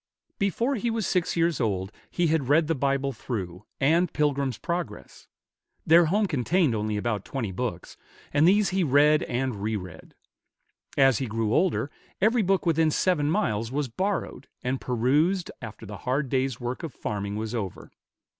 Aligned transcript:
Before 0.39 0.73
he 0.73 0.89
was 0.89 1.05
six 1.05 1.37
years 1.37 1.61
old 1.61 1.91
he 2.09 2.25
had 2.25 2.49
read 2.49 2.65
the 2.65 2.73
Bible 2.73 3.13
through, 3.13 3.65
and 3.79 4.11
"Pilgrim's 4.11 4.57
Progress." 4.57 5.27
Their 5.85 6.05
home 6.05 6.25
contained 6.25 6.73
only 6.73 6.97
about 6.97 7.23
twenty 7.23 7.51
books, 7.51 7.97
and 8.33 8.47
these 8.47 8.69
he 8.69 8.83
read 8.83 9.21
and 9.21 9.61
re 9.61 9.75
read. 9.75 10.15
As 10.97 11.19
he 11.19 11.27
grew 11.27 11.53
older, 11.53 11.91
every 12.19 12.41
book 12.41 12.65
within 12.65 12.89
seven 12.89 13.29
miles 13.29 13.71
was 13.71 13.89
borrowed, 13.89 14.47
and 14.63 14.81
perused 14.81 15.51
after 15.61 15.85
the 15.85 15.97
hard 15.97 16.29
day's 16.29 16.59
work 16.59 16.81
of 16.81 16.95
farming 16.95 17.35
was 17.35 17.53
over. 17.53 17.91